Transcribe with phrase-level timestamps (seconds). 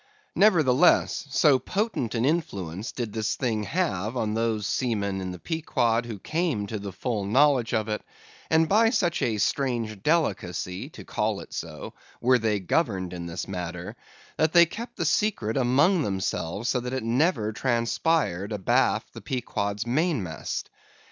[0.33, 6.07] Nevertheless, so potent an influence did this thing have on those seamen in the Pequod
[6.07, 8.01] who came to the full knowledge of it,
[8.49, 13.47] and by such a strange delicacy, to call it so, were they governed in this
[13.47, 13.95] matter,
[14.37, 19.85] that they kept the secret among themselves so that it never transpired abaft the Pequod's
[19.85, 20.71] main mast.